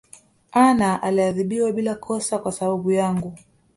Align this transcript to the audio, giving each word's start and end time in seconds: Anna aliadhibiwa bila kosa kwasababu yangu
Anna 0.51 1.01
aliadhibiwa 1.01 1.71
bila 1.71 1.95
kosa 1.95 2.39
kwasababu 2.39 2.91
yangu 2.91 3.33